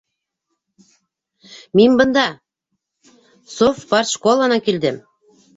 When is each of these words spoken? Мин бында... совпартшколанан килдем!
Мин 1.81 1.99
бында... 2.01 2.25
совпартшколанан 3.59 4.69
килдем! 4.71 4.99